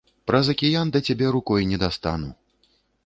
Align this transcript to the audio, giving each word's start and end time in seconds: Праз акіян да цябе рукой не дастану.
Праз 0.29 0.47
акіян 0.53 0.93
да 0.95 1.01
цябе 1.09 1.29
рукой 1.35 1.67
не 1.73 1.77
дастану. 1.85 2.29